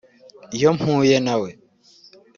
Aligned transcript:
“Iyo 0.55 0.69
mpuye 0.77 1.15
na 1.25 1.35
we 1.41 1.49